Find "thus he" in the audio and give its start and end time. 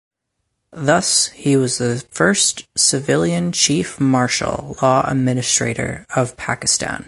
0.73-1.55